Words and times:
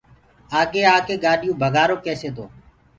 آگي 0.59 0.81
آڪي 0.95 1.15
گآڏيو 1.23 1.51
ڀگآرو 1.61 1.95
ڪيسي 2.05 2.29
تو 2.35 2.45